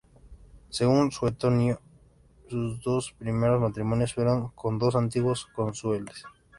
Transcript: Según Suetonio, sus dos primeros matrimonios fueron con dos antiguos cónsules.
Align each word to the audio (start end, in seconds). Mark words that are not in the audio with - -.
Según 0.69 1.11
Suetonio, 1.11 1.79
sus 2.49 2.81
dos 2.81 3.11
primeros 3.19 3.61
matrimonios 3.61 4.15
fueron 4.15 4.49
con 4.55 4.79
dos 4.79 4.95
antiguos 4.95 5.45
cónsules. 5.53 6.23